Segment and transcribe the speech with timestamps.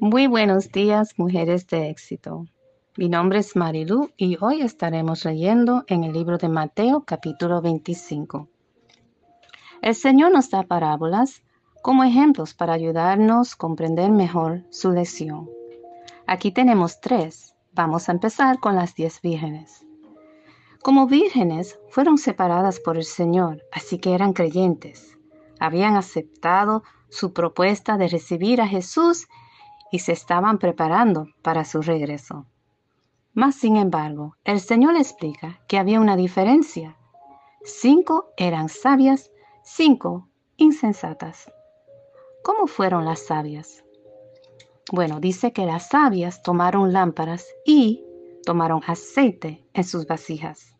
[0.00, 2.46] Muy buenos días, mujeres de éxito.
[2.96, 8.48] Mi nombre es Marilu y hoy estaremos leyendo en el libro de Mateo capítulo 25.
[9.82, 11.42] El Señor nos da parábolas
[11.82, 15.48] como ejemplos para ayudarnos a comprender mejor su lección.
[16.26, 17.54] Aquí tenemos tres.
[17.72, 19.86] Vamos a empezar con las diez vírgenes.
[20.82, 25.16] Como vírgenes fueron separadas por el Señor, así que eran creyentes.
[25.60, 29.28] Habían aceptado su propuesta de recibir a Jesús
[29.98, 32.46] se estaban preparando para su regreso.
[33.32, 36.96] Mas, sin embargo, el Señor explica que había una diferencia.
[37.64, 39.30] Cinco eran sabias,
[39.62, 41.50] cinco insensatas.
[42.44, 43.84] ¿Cómo fueron las sabias?
[44.92, 48.04] Bueno, dice que las sabias tomaron lámparas y
[48.44, 50.76] tomaron aceite en sus vasijas.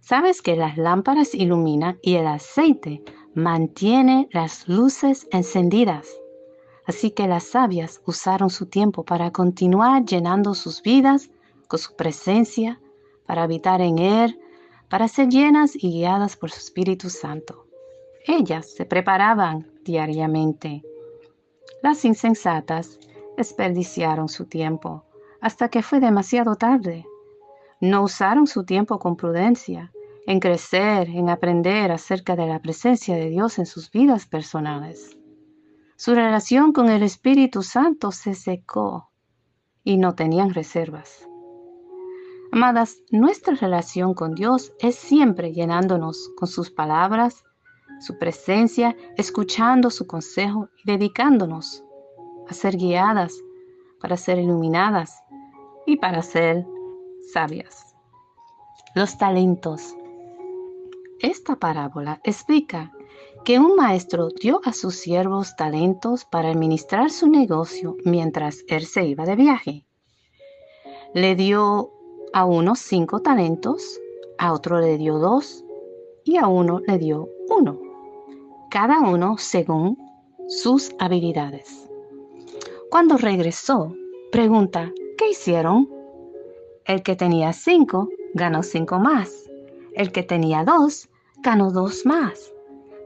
[0.00, 3.02] ¿Sabes que las lámparas iluminan y el aceite
[3.34, 6.08] mantiene las luces encendidas?
[6.86, 11.30] Así que las sabias usaron su tiempo para continuar llenando sus vidas
[11.66, 12.80] con su presencia,
[13.26, 14.40] para habitar en Él,
[14.88, 17.66] para ser llenas y guiadas por su Espíritu Santo.
[18.24, 20.82] Ellas se preparaban diariamente.
[21.82, 22.98] Las insensatas
[23.36, 25.04] desperdiciaron su tiempo
[25.40, 27.04] hasta que fue demasiado tarde.
[27.80, 29.92] No usaron su tiempo con prudencia
[30.26, 35.16] en crecer, en aprender acerca de la presencia de Dios en sus vidas personales.
[35.98, 39.10] Su relación con el Espíritu Santo se secó
[39.82, 41.26] y no tenían reservas.
[42.52, 47.44] Amadas, nuestra relación con Dios es siempre llenándonos con sus palabras,
[48.00, 51.82] su presencia, escuchando su consejo y dedicándonos
[52.46, 53.32] a ser guiadas,
[53.98, 55.22] para ser iluminadas
[55.86, 56.66] y para ser
[57.32, 57.96] sabias.
[58.94, 59.96] Los talentos.
[61.20, 62.92] Esta parábola explica
[63.44, 69.04] que un maestro dio a sus siervos talentos para administrar su negocio mientras él se
[69.06, 69.86] iba de viaje.
[71.14, 71.90] Le dio
[72.32, 74.00] a uno cinco talentos,
[74.38, 75.64] a otro le dio dos
[76.24, 77.78] y a uno le dio uno,
[78.70, 79.96] cada uno según
[80.48, 81.88] sus habilidades.
[82.90, 83.94] Cuando regresó,
[84.30, 85.88] pregunta, ¿qué hicieron?
[86.84, 89.44] El que tenía cinco ganó cinco más.
[89.94, 91.08] El que tenía dos
[91.42, 92.52] ganó dos más.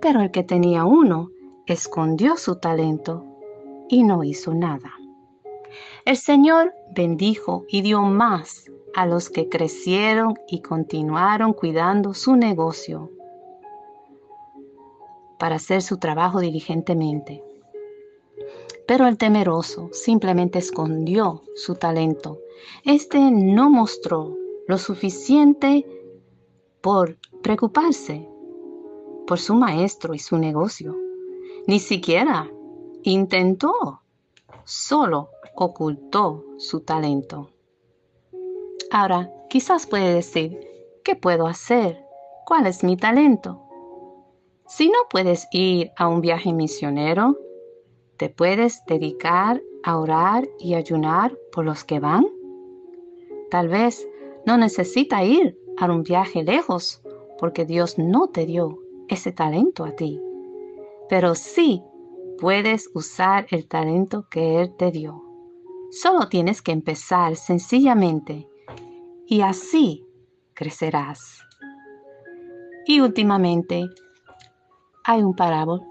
[0.00, 1.30] Pero el que tenía uno
[1.66, 3.24] escondió su talento
[3.88, 4.92] y no hizo nada.
[6.04, 13.10] El Señor bendijo y dio más a los que crecieron y continuaron cuidando su negocio
[15.38, 17.42] para hacer su trabajo diligentemente.
[18.86, 22.38] Pero el temeroso simplemente escondió su talento.
[22.84, 24.36] Este no mostró
[24.68, 25.84] lo suficiente
[26.80, 28.28] por preocuparse
[29.26, 30.96] por su maestro y su negocio.
[31.66, 32.50] Ni siquiera
[33.02, 34.02] intentó,
[34.64, 37.50] solo ocultó su talento.
[38.90, 40.58] Ahora, quizás puede decir,
[41.02, 42.04] ¿qué puedo hacer?
[42.46, 43.62] ¿Cuál es mi talento?
[44.68, 47.36] Si no puedes ir a un viaje misionero,
[48.16, 52.26] ¿te puedes dedicar a orar y ayunar por los que van?
[53.50, 54.06] Tal vez
[54.44, 57.02] no necesita ir a un viaje lejos
[57.38, 58.78] porque Dios no te dio
[59.08, 60.20] ese talento a ti,
[61.08, 61.82] pero sí
[62.38, 65.22] puedes usar el talento que Él te dio.
[65.90, 68.48] Solo tienes que empezar sencillamente
[69.26, 70.04] y así
[70.54, 71.42] crecerás.
[72.86, 73.88] Y últimamente
[75.04, 75.82] hay un parábol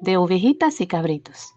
[0.00, 1.54] de ovejitas y cabritos.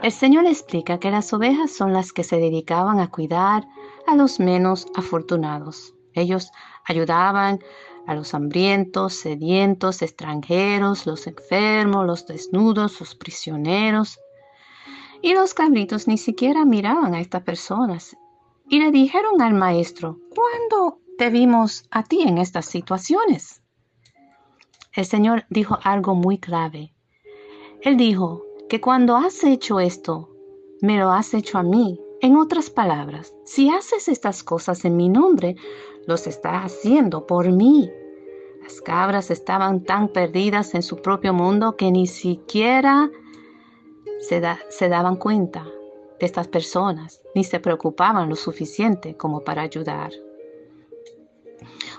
[0.00, 3.66] El Señor explica que las ovejas son las que se dedicaban a cuidar
[4.06, 5.94] a los menos afortunados.
[6.14, 6.50] Ellos
[6.84, 7.58] ayudaban
[8.08, 14.18] a los hambrientos, sedientos, extranjeros, los enfermos, los desnudos, los prisioneros.
[15.20, 18.16] Y los cabritos ni siquiera miraban a estas personas
[18.66, 23.60] y le dijeron al maestro, ¿cuándo te vimos a ti en estas situaciones?
[24.94, 26.94] El Señor dijo algo muy clave.
[27.82, 30.30] Él dijo que cuando has hecho esto,
[30.80, 32.00] me lo has hecho a mí.
[32.22, 35.56] En otras palabras, si haces estas cosas en mi nombre,
[36.06, 37.90] los estás haciendo por mí.
[38.68, 43.10] Las cabras estaban tan perdidas en su propio mundo que ni siquiera
[44.20, 45.66] se, daban cuenta
[46.20, 50.10] de estas personas, ni se preocupaban lo suficiente como para ayudar.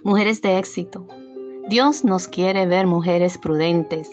[0.04, 1.07] Mujeres de éxito.
[1.69, 4.07] Dios nos quiere ver mujeres prudentes,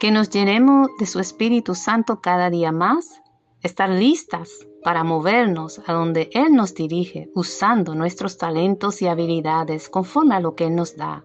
[0.00, 3.22] que nos llenemos de su Espíritu Santo cada día más,
[3.62, 4.50] estar listas
[4.82, 10.56] para movernos a donde Él nos dirige, usando nuestros talentos y habilidades conforme a lo
[10.56, 11.22] que Él nos da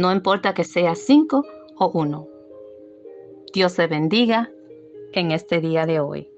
[0.00, 1.44] no importa que sea cinco
[1.76, 2.26] o uno.
[3.52, 4.50] Dios te bendiga
[5.12, 6.32] en este día de hoy.